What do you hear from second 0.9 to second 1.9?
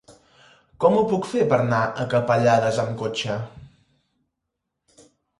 ho puc fer per anar